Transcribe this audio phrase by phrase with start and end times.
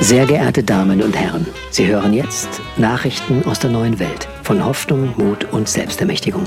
[0.00, 5.14] Sehr geehrte Damen und Herren, Sie hören jetzt Nachrichten aus der neuen Welt von Hoffnung,
[5.16, 6.44] Mut und Selbstermächtigung.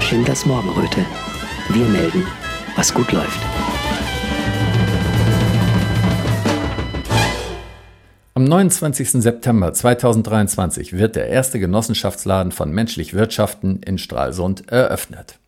[0.00, 1.04] Schindlers Morgenröte.
[1.70, 2.24] Wir melden,
[2.76, 3.40] was gut läuft.
[8.34, 9.10] Am 29.
[9.10, 15.40] September 2023 wird der erste Genossenschaftsladen von Menschlich Wirtschaften in Stralsund eröffnet.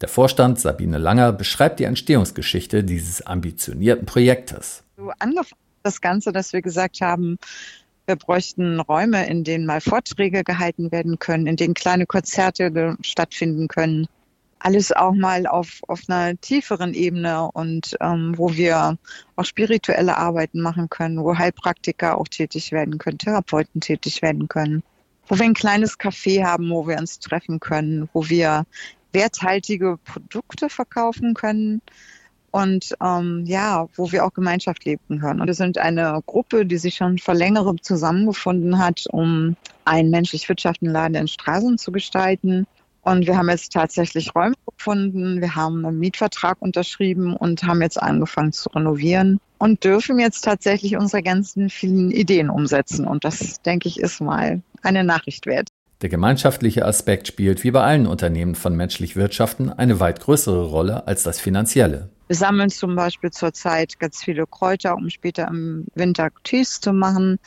[0.00, 4.82] Der Vorstand Sabine Langer beschreibt die Entstehungsgeschichte dieses ambitionierten Projektes.
[4.96, 7.36] So angefangen das Ganze, dass wir gesagt haben,
[8.06, 13.68] wir bräuchten Räume, in denen mal Vorträge gehalten werden können, in denen kleine Konzerte stattfinden
[13.68, 14.06] können.
[14.58, 18.98] Alles auch mal auf, auf einer tieferen Ebene und ähm, wo wir
[19.36, 24.82] auch spirituelle Arbeiten machen können, wo Heilpraktiker auch tätig werden können, Therapeuten tätig werden können,
[25.28, 28.66] wo wir ein kleines Café haben, wo wir uns treffen können, wo wir
[29.12, 31.82] werthaltige Produkte verkaufen können
[32.50, 35.40] und ähm, ja, wo wir auch Gemeinschaft leben können.
[35.40, 40.48] Und wir sind eine Gruppe, die sich schon vor längerem zusammengefunden hat, um einen menschlich
[40.48, 42.66] wirtschaftenden Laden in Straßen zu gestalten.
[43.02, 48.00] Und wir haben jetzt tatsächlich Räume gefunden, wir haben einen Mietvertrag unterschrieben und haben jetzt
[48.02, 53.06] angefangen zu renovieren und dürfen jetzt tatsächlich unsere ganzen vielen Ideen umsetzen.
[53.06, 55.68] Und das, denke ich, ist mal eine Nachricht wert.
[56.02, 61.06] Der gemeinschaftliche Aspekt spielt wie bei allen Unternehmen von menschlich Wirtschaften eine weit größere Rolle
[61.06, 62.08] als das finanzielle.
[62.26, 67.38] Wir sammeln zum Beispiel zurzeit ganz viele Kräuter, um später im Winter Tees zu machen.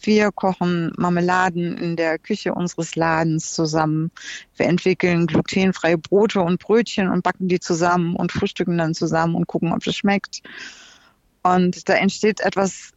[0.00, 4.10] Wir kochen Marmeladen in der Küche unseres Ladens zusammen.
[4.56, 9.48] Wir entwickeln glutenfreie Brote und Brötchen und backen die zusammen und frühstücken dann zusammen und
[9.48, 10.40] gucken, ob es schmeckt.
[11.42, 12.92] Und da entsteht etwas,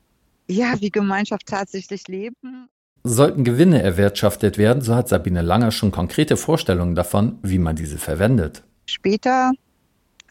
[0.47, 2.69] ja, wie Gemeinschaft tatsächlich leben.
[3.03, 7.97] Sollten Gewinne erwirtschaftet werden, so hat Sabine Langer schon konkrete Vorstellungen davon, wie man diese
[7.97, 8.63] verwendet.
[8.85, 9.51] Später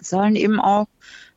[0.01, 0.87] sollen eben auch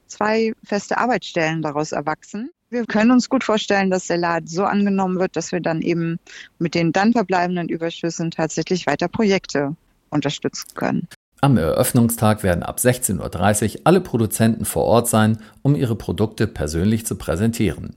[0.07, 2.51] zwei feste Arbeitsstellen daraus erwachsen.
[2.69, 6.19] Wir können uns gut vorstellen, dass der Laden so angenommen wird, dass wir dann eben
[6.59, 9.75] mit den dann verbleibenden Überschüssen tatsächlich weiter Projekte
[10.09, 11.07] unterstützen können.
[11.41, 17.05] Am Eröffnungstag werden ab 16.30 Uhr alle Produzenten vor Ort sein, um ihre Produkte persönlich
[17.05, 17.95] zu präsentieren.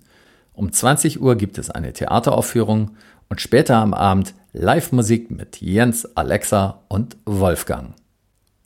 [0.56, 2.92] Um 20 Uhr gibt es eine Theateraufführung
[3.28, 7.94] und später am Abend Live-Musik mit Jens, Alexa und Wolfgang.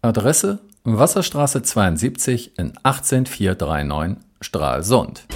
[0.01, 5.27] Adresse Wasserstraße 72 in 18439 Stralsund.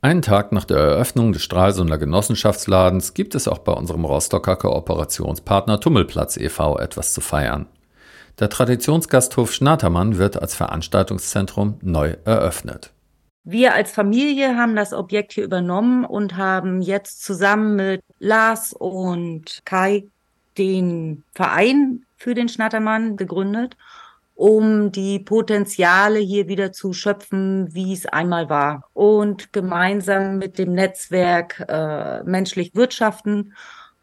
[0.00, 5.78] Einen Tag nach der Eröffnung des Stralsunder Genossenschaftsladens gibt es auch bei unserem Rostocker Kooperationspartner
[5.78, 6.78] Tummelplatz e.V.
[6.80, 7.68] etwas zu feiern.
[8.40, 12.92] Der Traditionsgasthof Schnatermann wird als Veranstaltungszentrum neu eröffnet.
[13.44, 19.62] Wir als Familie haben das Objekt hier übernommen und haben jetzt zusammen mit Lars und
[19.64, 20.06] Kai
[20.58, 23.76] den Verein für den Schnattermann gegründet,
[24.36, 28.88] um die Potenziale hier wieder zu schöpfen, wie es einmal war.
[28.92, 33.54] Und gemeinsam mit dem Netzwerk äh, Menschlich Wirtschaften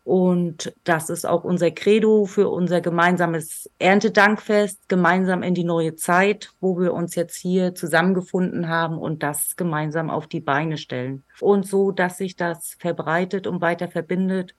[0.09, 6.50] und das ist auch unser Credo für unser gemeinsames Erntedankfest, gemeinsam in die neue Zeit,
[6.59, 11.22] wo wir uns jetzt hier zusammengefunden haben und das gemeinsam auf die Beine stellen.
[11.40, 14.56] Und so, dass sich das verbreitet und weiter verbindet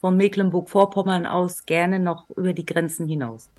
[0.00, 3.50] von Mecklenburg-Vorpommern aus gerne noch über die Grenzen hinaus.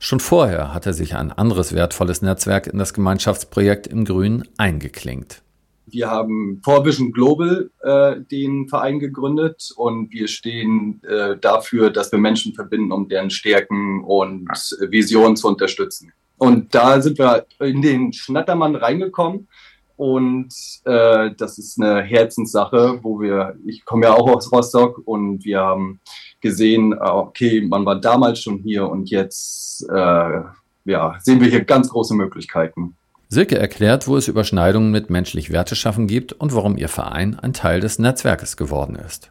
[0.00, 5.43] Schon vorher hatte sich ein anderes wertvolles Netzwerk in das Gemeinschaftsprojekt im Grün eingeklinkt.
[5.86, 12.18] Wir haben Vorvision Global äh, den Verein gegründet und wir stehen äh, dafür, dass wir
[12.18, 14.48] Menschen verbinden, um deren Stärken und
[14.90, 16.12] Visionen zu unterstützen.
[16.38, 19.48] Und da sind wir in den Schnattermann reingekommen
[19.96, 20.52] und
[20.84, 25.60] äh, das ist eine Herzenssache, wo wir, ich komme ja auch aus Rostock und wir
[25.60, 26.00] haben
[26.40, 30.40] gesehen, okay, man war damals schon hier und jetzt äh,
[30.84, 32.96] ja, sehen wir hier ganz große Möglichkeiten.
[33.34, 37.80] Silke erklärt, wo es Überschneidungen mit menschlich Werteschaffen gibt und warum ihr Verein ein Teil
[37.80, 39.30] des Netzwerkes geworden ist.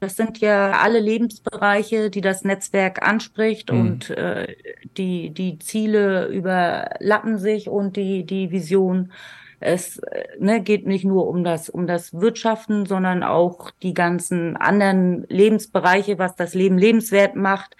[0.00, 3.80] Das sind ja alle Lebensbereiche, die das Netzwerk anspricht mhm.
[3.80, 4.54] und äh,
[4.98, 9.12] die, die Ziele überlappen sich und die, die Vision.
[9.60, 9.98] Es
[10.38, 16.18] ne, geht nicht nur um das, um das Wirtschaften, sondern auch die ganzen anderen Lebensbereiche,
[16.18, 17.74] was das Leben lebenswert macht,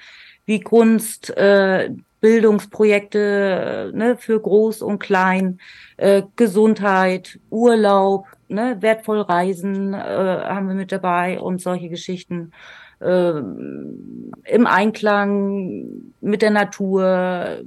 [0.47, 1.91] wie Kunst, äh,
[2.25, 5.59] Bildungsprojekte ne, für Groß und Klein,
[5.99, 12.53] äh, Gesundheit, Urlaub, ne, wertvoll Reisen äh, haben wir mit dabei und solche Geschichten.
[13.01, 17.59] Äh, Im Einklang mit der Natur,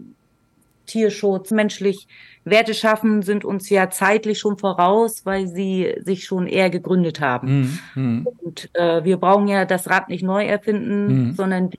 [0.87, 2.07] Tierschutz, menschlich
[2.43, 7.79] Werte schaffen, sind uns ja zeitlich schon voraus, weil sie sich schon eher gegründet haben.
[7.93, 8.27] Mm, mm.
[8.41, 11.33] Und äh, wir brauchen ja das Rad nicht neu erfinden, mm.
[11.35, 11.69] sondern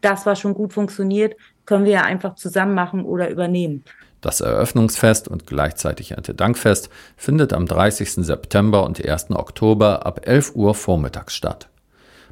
[0.00, 3.84] das, was schon gut funktioniert, können wir ja einfach zusammen machen oder übernehmen.
[4.20, 8.24] Das Eröffnungsfest und gleichzeitig Erntedankfest findet am 30.
[8.24, 9.30] September und 1.
[9.30, 11.68] Oktober ab 11 Uhr vormittags statt.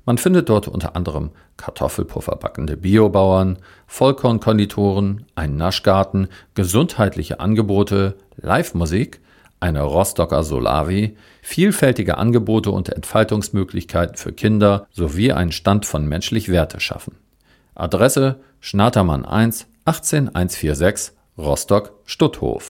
[0.07, 9.21] Man findet dort unter anderem Kartoffelpuffer backende Biobauern, Vollkornkonditoren, einen Naschgarten, gesundheitliche Angebote, Live-Musik,
[9.61, 16.81] eine Rostocker Solavi, vielfältige Angebote und Entfaltungsmöglichkeiten für Kinder sowie einen Stand von menschlich Werte
[16.81, 17.17] schaffen.
[17.75, 22.69] Adresse Schnatermann 1 18146 Rostock Stutthof.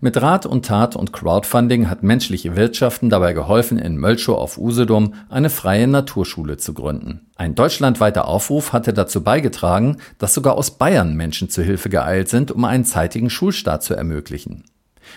[0.00, 5.14] Mit Rat und Tat und Crowdfunding hat menschliche Wirtschaften dabei geholfen, in Mölschow auf Usedom
[5.28, 7.30] eine freie Naturschule zu gründen.
[7.36, 12.50] Ein deutschlandweiter Aufruf hatte dazu beigetragen, dass sogar aus Bayern Menschen zu Hilfe geeilt sind,
[12.50, 14.64] um einen zeitigen Schulstart zu ermöglichen.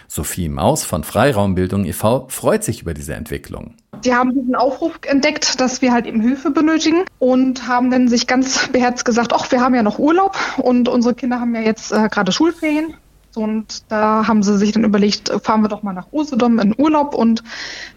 [0.07, 2.27] Sophie Maus von Freiraumbildung e.V.
[2.29, 3.75] freut sich über diese Entwicklung.
[4.03, 8.27] Die haben diesen Aufruf entdeckt, dass wir halt eben Hilfe benötigen und haben dann sich
[8.27, 11.91] ganz beherzt gesagt, ach, wir haben ja noch Urlaub und unsere Kinder haben ja jetzt
[11.91, 12.95] äh, gerade Schulferien.
[13.35, 17.13] Und da haben sie sich dann überlegt, fahren wir doch mal nach Usedom in Urlaub
[17.13, 17.43] und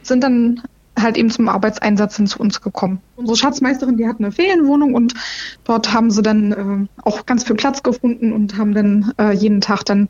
[0.02, 0.62] sind dann
[1.02, 3.00] halt eben zum Arbeitseinsatz hin zu uns gekommen.
[3.16, 5.14] Unsere Schatzmeisterin, die hat eine Ferienwohnung und
[5.64, 9.60] dort haben sie dann äh, auch ganz viel Platz gefunden und haben dann äh, jeden
[9.60, 10.08] Tag dann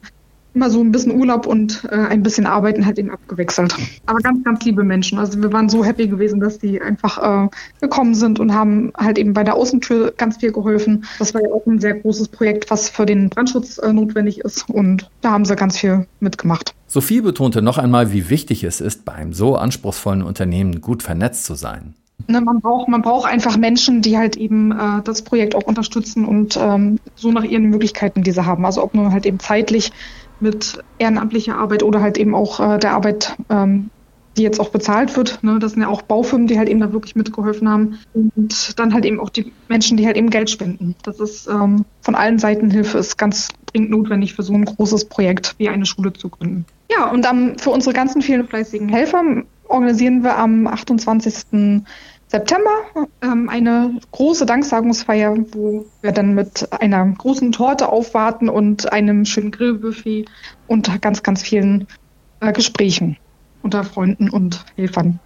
[0.58, 3.76] immer so ein bisschen Urlaub und äh, ein bisschen Arbeiten halt eben abgewechselt.
[4.06, 5.16] Aber ganz, ganz liebe Menschen.
[5.16, 7.49] Also wir waren so happy gewesen, dass die einfach äh,
[7.81, 11.05] gekommen sind und haben halt eben bei der Außentür ganz viel geholfen.
[11.20, 14.69] Das war ja auch ein sehr großes Projekt, was für den Brandschutz äh, notwendig ist.
[14.69, 16.75] Und da haben sie ganz viel mitgemacht.
[16.88, 21.44] Sophie betonte noch einmal, wie wichtig es ist, bei einem so anspruchsvollen Unternehmen gut vernetzt
[21.44, 21.94] zu sein.
[22.26, 26.25] Ne, man, braucht, man braucht einfach Menschen, die halt eben äh, das Projekt auch unterstützen
[26.25, 28.67] und ähm, so nach ihren Möglichkeiten, die sie haben.
[28.67, 29.93] Also ob nur halt eben zeitlich
[30.41, 33.91] mit ehrenamtlicher Arbeit oder halt eben auch äh, der Arbeit, ähm,
[34.37, 35.43] die jetzt auch bezahlt wird.
[35.43, 35.59] Ne?
[35.59, 37.99] Das sind ja auch Baufirmen, die halt eben da wirklich mitgeholfen haben.
[38.15, 40.94] Und dann halt eben auch die Menschen, die halt eben Geld spenden.
[41.03, 45.06] Das ist ähm, von allen Seiten Hilfe ist ganz dringend notwendig für so ein großes
[45.06, 46.67] Projekt wie eine Schule zu gründen.
[46.91, 49.23] Ja, und dann für unsere ganzen vielen fleißigen Helfer
[49.69, 51.82] organisieren wir am 28.
[52.26, 52.70] September
[53.23, 59.50] ähm, eine große Danksagungsfeier, wo wir dann mit einer großen Torte aufwarten und einem schönen
[59.50, 60.26] Grillbuffet
[60.67, 61.87] und ganz, ganz vielen
[62.41, 63.17] äh, Gesprächen
[63.62, 65.20] unter Freunden und Helfern.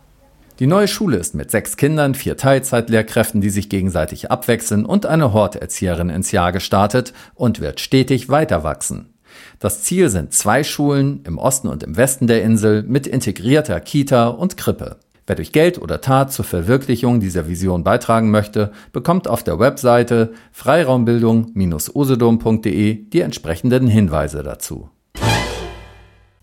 [0.59, 5.33] Die neue Schule ist mit sechs Kindern, vier Teilzeitlehrkräften, die sich gegenseitig abwechseln und eine
[5.33, 9.13] Horterzieherin ins Jahr gestartet und wird stetig weiter wachsen.
[9.59, 14.29] Das Ziel sind zwei Schulen im Osten und im Westen der Insel mit integrierter Kita
[14.29, 14.97] und Krippe.
[15.27, 20.33] Wer durch Geld oder Tat zur Verwirklichung dieser Vision beitragen möchte, bekommt auf der Webseite
[20.53, 24.89] freiraumbildung-usedom.de die entsprechenden Hinweise dazu.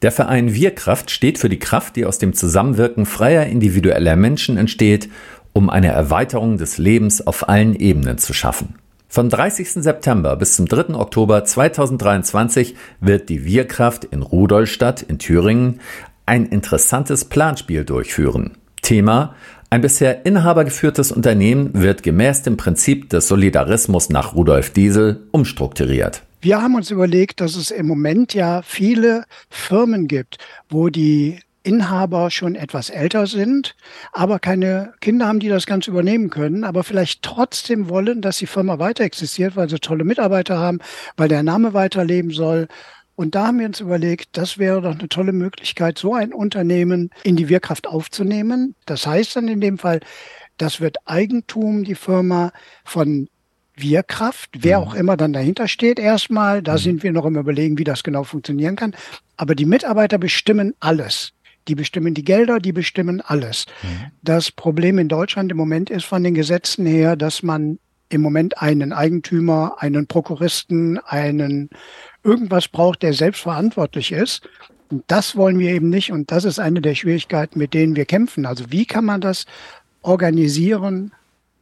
[0.01, 5.09] Der Verein Wirkraft steht für die Kraft, die aus dem Zusammenwirken freier individueller Menschen entsteht,
[5.51, 8.75] um eine Erweiterung des Lebens auf allen Ebenen zu schaffen.
[9.11, 9.71] Vom 30.
[9.71, 10.93] September bis zum 3.
[10.93, 15.79] Oktober 2023 wird die Wirkraft in Rudolstadt in Thüringen
[16.27, 18.51] ein interessantes Planspiel durchführen.
[18.83, 19.33] Thema
[19.71, 26.21] ein bisher inhabergeführtes Unternehmen wird gemäß dem Prinzip des Solidarismus nach Rudolf Diesel umstrukturiert.
[26.41, 30.37] Wir haben uns überlegt, dass es im Moment ja viele Firmen gibt,
[30.69, 31.39] wo die
[31.69, 33.75] Inhaber schon etwas älter sind,
[34.11, 38.47] aber keine Kinder haben, die das Ganze übernehmen können, aber vielleicht trotzdem wollen, dass die
[38.47, 40.79] Firma weiter existiert, weil sie tolle Mitarbeiter haben,
[41.17, 42.67] weil der Name weiterleben soll
[43.19, 47.09] und da haben wir uns überlegt, das wäre doch eine tolle Möglichkeit, so ein Unternehmen
[47.23, 48.75] in die Wirkraft aufzunehmen.
[48.85, 49.99] Das heißt dann in dem Fall,
[50.55, 52.53] das wird Eigentum, die Firma
[52.85, 53.27] von
[53.75, 54.87] Wirkraft, wer mhm.
[54.87, 56.61] auch immer dann dahinter steht erstmal.
[56.61, 56.77] Da mhm.
[56.77, 58.95] sind wir noch im Überlegen, wie das genau funktionieren kann.
[59.35, 61.33] Aber die Mitarbeiter bestimmen alles.
[61.69, 63.67] Die bestimmen die Gelder, die bestimmen alles.
[63.83, 64.11] Mhm.
[64.23, 67.77] Das Problem in Deutschland im Moment ist von den Gesetzen her, dass man
[68.09, 71.69] im Moment einen Eigentümer, einen Prokuristen, einen
[72.23, 74.49] irgendwas braucht, der selbstverantwortlich ist.
[74.89, 76.11] Und das wollen wir eben nicht.
[76.11, 78.47] Und das ist eine der Schwierigkeiten, mit denen wir kämpfen.
[78.47, 79.45] Also wie kann man das
[80.01, 81.13] organisieren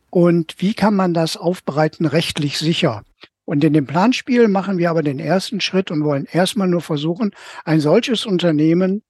[0.09, 3.03] und wie kann man das aufbereiten rechtlich sicher?
[3.43, 7.31] Und in dem Planspiel machen wir aber den ersten Schritt und wollen erstmal nur versuchen,
[7.65, 9.03] ein solches Unternehmen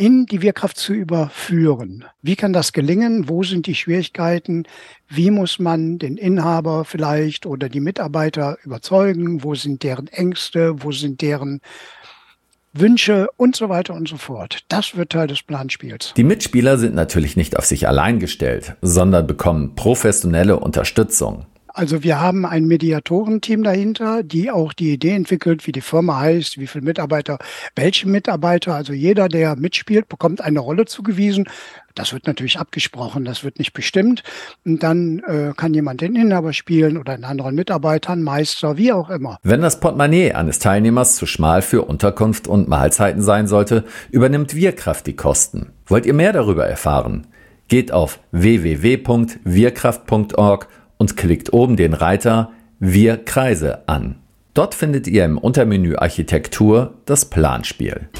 [0.00, 2.06] in die Wirkraft zu überführen.
[2.22, 3.28] Wie kann das gelingen?
[3.28, 4.64] Wo sind die Schwierigkeiten?
[5.10, 9.44] Wie muss man den Inhaber vielleicht oder die Mitarbeiter überzeugen?
[9.44, 10.82] Wo sind deren Ängste?
[10.82, 11.60] Wo sind deren
[12.72, 14.60] Wünsche und so weiter und so fort.
[14.68, 16.14] Das wird Teil des Planspiels.
[16.16, 21.44] Die Mitspieler sind natürlich nicht auf sich allein gestellt, sondern bekommen professionelle Unterstützung.
[21.80, 26.58] Also wir haben ein Mediatorenteam dahinter, die auch die Idee entwickelt, wie die Firma heißt,
[26.58, 27.38] wie viele Mitarbeiter,
[27.74, 28.74] welche Mitarbeiter.
[28.74, 31.48] Also jeder, der mitspielt, bekommt eine Rolle zugewiesen.
[31.94, 34.22] Das wird natürlich abgesprochen, das wird nicht bestimmt.
[34.66, 38.92] Und dann äh, kann jemand den Inhaber spielen oder einen anderen Mitarbeiter, einen Meister, wie
[38.92, 39.38] auch immer.
[39.42, 45.06] Wenn das Portemonnaie eines Teilnehmers zu schmal für Unterkunft und Mahlzeiten sein sollte, übernimmt Wirkraft
[45.06, 45.72] die Kosten.
[45.86, 47.26] Wollt ihr mehr darüber erfahren?
[47.68, 50.68] Geht auf www.wirkraft.org
[51.00, 54.16] und klickt oben den Reiter Wir Kreise an.
[54.52, 58.10] Dort findet ihr im Untermenü Architektur das Planspiel.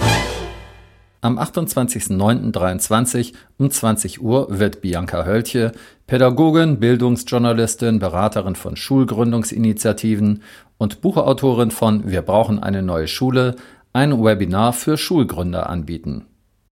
[1.20, 5.72] Am 28.09.23 um 20 Uhr wird Bianca Höltje,
[6.06, 10.42] Pädagogin, Bildungsjournalistin, Beraterin von Schulgründungsinitiativen
[10.78, 13.56] und Buchautorin von Wir brauchen eine neue Schule,
[13.92, 16.25] ein Webinar für Schulgründer anbieten.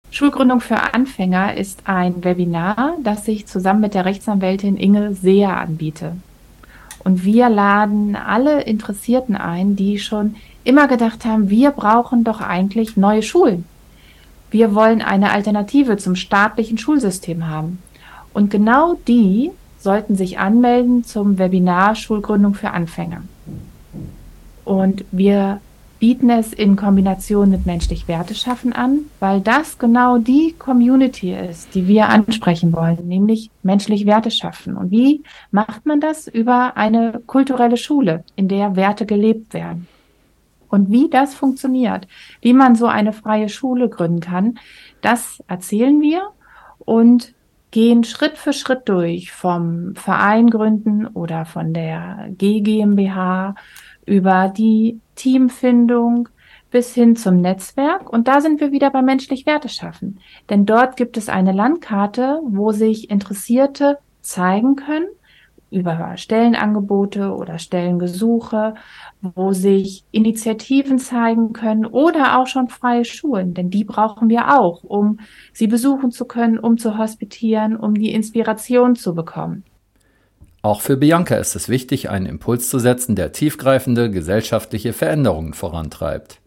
[0.10, 6.14] Schulgründung für Anfänger ist ein Webinar, das ich zusammen mit der Rechtsanwältin Inge Seher anbiete.
[7.04, 12.98] Und wir laden alle Interessierten ein, die schon immer gedacht haben, wir brauchen doch eigentlich
[12.98, 13.66] neue Schulen.
[14.50, 17.80] Wir wollen eine Alternative zum staatlichen Schulsystem haben.
[18.34, 23.24] Und genau die sollten sich anmelden zum Webinar Schulgründung für Anfänger.
[24.66, 25.62] Und wir
[26.00, 31.74] bieten es in Kombination mit menschlich Werte schaffen an, weil das genau die Community ist,
[31.74, 34.78] die wir ansprechen wollen, nämlich menschlich Werte schaffen.
[34.78, 36.28] Und wie macht man das?
[36.28, 39.88] Über eine kulturelle Schule, in der Werte gelebt werden.
[40.70, 42.08] Und wie das funktioniert,
[42.42, 44.60] wie man so eine freie Schule gründen kann,
[45.02, 46.30] das erzählen wir
[46.80, 47.34] und
[47.72, 53.56] gehen Schritt für Schritt durch vom Verein gründen oder von der GmbH
[54.08, 56.30] über die Teamfindung
[56.72, 58.12] bis hin zum Netzwerk.
[58.12, 60.20] Und da sind wir wieder bei menschlich Werte schaffen.
[60.50, 65.08] Denn dort gibt es eine Landkarte, wo sich Interessierte zeigen können
[65.70, 68.76] über Stellenangebote oder Stellengesuche,
[69.22, 74.84] wo sich Initiativen zeigen können oder auch schon freie Schulen, denn die brauchen wir auch,
[74.84, 75.20] um
[75.52, 79.66] sie besuchen zu können, um zu hospitieren, um die Inspiration zu bekommen.
[80.62, 86.40] Auch für Bianca ist es wichtig, einen Impuls zu setzen, der tiefgreifende gesellschaftliche Veränderungen vorantreibt.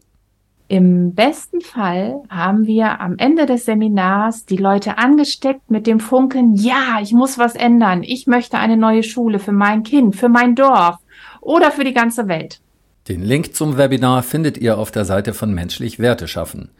[0.68, 6.54] Im besten Fall haben wir am Ende des Seminars die Leute angesteckt mit dem Funken,
[6.54, 8.04] ja, ich muss was ändern.
[8.04, 10.98] Ich möchte eine neue Schule für mein Kind, für mein Dorf
[11.40, 12.60] oder für die ganze Welt.
[13.08, 16.70] Den Link zum Webinar findet ihr auf der Seite von Menschlich Werte schaffen.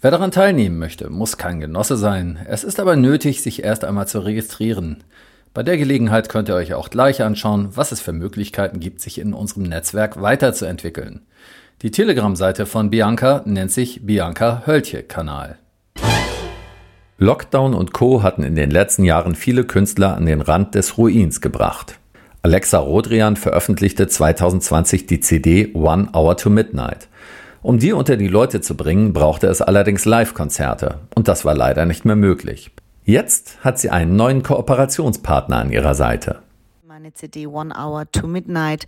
[0.00, 2.38] Wer daran teilnehmen möchte, muss kein Genosse sein.
[2.48, 5.04] Es ist aber nötig, sich erst einmal zu registrieren.
[5.54, 9.20] Bei der Gelegenheit könnt ihr euch auch gleich anschauen, was es für Möglichkeiten gibt, sich
[9.20, 11.20] in unserem Netzwerk weiterzuentwickeln.
[11.82, 15.58] Die Telegram-Seite von Bianca nennt sich Bianca Höltje Kanal.
[17.18, 18.24] Lockdown und Co.
[18.24, 22.00] hatten in den letzten Jahren viele Künstler an den Rand des Ruins gebracht.
[22.42, 27.06] Alexa Rodrian veröffentlichte 2020 die CD One Hour to Midnight.
[27.62, 31.86] Um die unter die Leute zu bringen, brauchte es allerdings Live-Konzerte und das war leider
[31.86, 32.72] nicht mehr möglich.
[33.04, 36.42] Jetzt hat sie einen neuen Kooperationspartner an ihrer Seite.
[36.86, 38.86] Meine CD One Hour to Midnight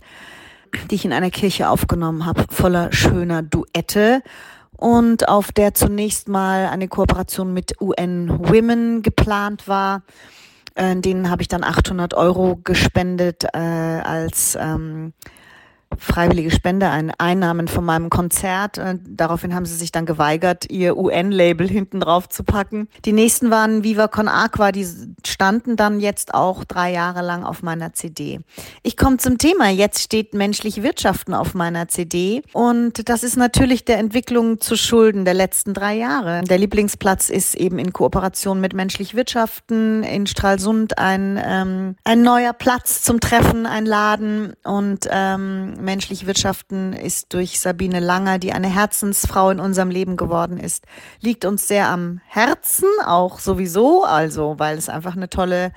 [0.89, 4.21] die ich in einer Kirche aufgenommen habe, voller schöner Duette
[4.75, 10.03] und auf der zunächst mal eine Kooperation mit UN Women geplant war.
[10.75, 15.13] Äh, denen habe ich dann 800 Euro gespendet äh, als ähm,
[15.97, 18.77] freiwillige Spende, ein Einnahmen von meinem Konzert.
[18.77, 22.87] Äh, daraufhin haben sie sich dann geweigert, ihr UN-Label hinten drauf zu packen.
[23.05, 24.87] Die nächsten waren Viva Con Aqua, die
[25.25, 28.39] standen dann jetzt auch drei Jahre lang auf meiner CD.
[28.83, 29.69] Ich komme zum Thema.
[29.69, 35.25] Jetzt steht menschlich Wirtschaften auf meiner CD und das ist natürlich der Entwicklung zu Schulden
[35.25, 36.43] der letzten drei Jahre.
[36.43, 42.53] Der Lieblingsplatz ist eben in Kooperation mit menschlich Wirtschaften in Stralsund ein, ähm, ein neuer
[42.53, 48.67] Platz zum Treffen, ein Laden und ähm, menschlich wirtschaften ist durch Sabine Langer, die eine
[48.67, 50.85] Herzensfrau in unserem Leben geworden ist,
[51.21, 55.71] liegt uns sehr am Herzen, auch sowieso, also weil es einfach eine tolle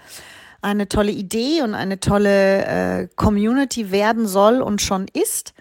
[0.63, 5.55] eine tolle Idee und eine tolle äh, Community werden soll und schon ist.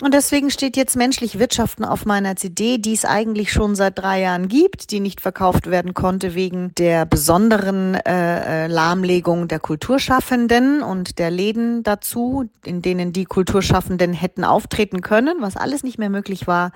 [0.00, 4.20] Und deswegen steht jetzt menschlich Wirtschaften auf meiner CD, die es eigentlich schon seit drei
[4.20, 10.82] Jahren gibt, die nicht verkauft werden konnte wegen der besonderen äh, äh, Lahmlegung der Kulturschaffenden
[10.82, 16.10] und der Läden dazu, in denen die Kulturschaffenden hätten auftreten können, was alles nicht mehr
[16.10, 16.70] möglich war.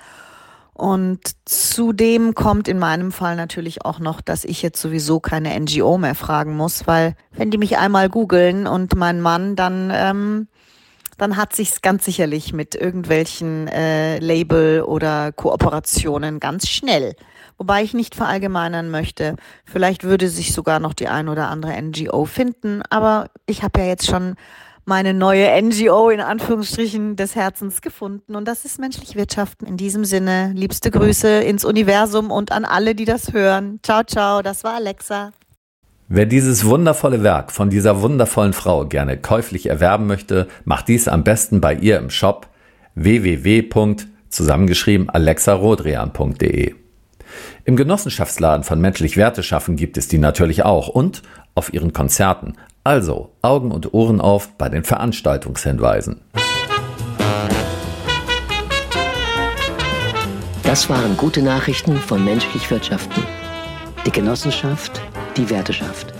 [0.74, 5.96] Und zudem kommt in meinem Fall natürlich auch noch, dass ich jetzt sowieso keine NGO
[5.96, 10.48] mehr fragen muss, weil wenn die mich einmal googeln und mein Mann, dann ähm,
[11.22, 17.14] dann hat sich's ganz sicherlich mit irgendwelchen äh, Label oder Kooperationen ganz schnell.
[17.56, 19.36] Wobei ich nicht verallgemeinern möchte.
[19.64, 23.86] Vielleicht würde sich sogar noch die ein oder andere NGO finden, aber ich habe ja
[23.86, 24.34] jetzt schon
[24.84, 29.64] meine neue NGO in Anführungsstrichen des Herzens gefunden und das ist menschlich Wirtschaften.
[29.64, 33.78] In diesem Sinne, liebste Grüße ins Universum und an alle, die das hören.
[33.84, 35.30] Ciao, ciao, das war Alexa.
[36.14, 41.24] Wer dieses wundervolle Werk von dieser wundervollen Frau gerne käuflich erwerben möchte, macht dies am
[41.24, 42.48] besten bei ihr im Shop
[42.94, 43.96] www.
[44.28, 46.74] zusammengeschrieben alexarodrian.de.
[47.64, 51.22] Im Genossenschaftsladen von Menschlich Werte schaffen gibt es die natürlich auch und
[51.54, 52.58] auf ihren Konzerten.
[52.84, 56.20] Also Augen und Ohren auf bei den Veranstaltungshinweisen.
[60.62, 63.22] Das waren gute Nachrichten von Menschlich Wirtschaften.
[64.04, 65.00] Die Genossenschaft,
[65.36, 66.11] die Werteschaft.